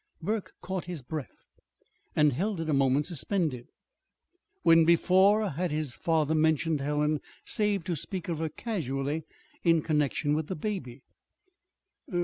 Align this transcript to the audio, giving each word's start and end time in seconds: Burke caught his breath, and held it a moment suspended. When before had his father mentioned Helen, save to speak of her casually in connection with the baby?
Burke 0.19 0.53
caught 0.61 0.85
his 0.85 1.03
breath, 1.03 1.45
and 2.15 2.33
held 2.33 2.59
it 2.59 2.67
a 2.67 2.73
moment 2.73 3.05
suspended. 3.05 3.67
When 4.63 4.83
before 4.83 5.51
had 5.51 5.69
his 5.69 5.93
father 5.93 6.33
mentioned 6.33 6.81
Helen, 6.81 7.19
save 7.45 7.83
to 7.83 7.95
speak 7.95 8.27
of 8.27 8.39
her 8.39 8.49
casually 8.49 9.25
in 9.63 9.83
connection 9.83 10.33
with 10.33 10.47
the 10.47 10.55
baby? 10.55 11.03